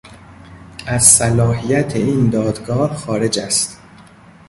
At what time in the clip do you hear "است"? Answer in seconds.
3.39-3.79